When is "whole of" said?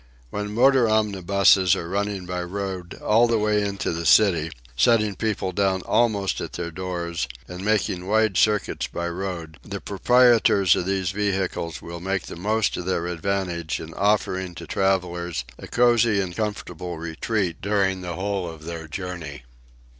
18.15-18.63